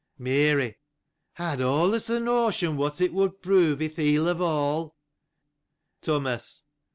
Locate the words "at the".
3.83-4.17